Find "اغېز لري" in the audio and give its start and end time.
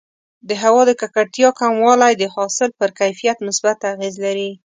3.93-4.51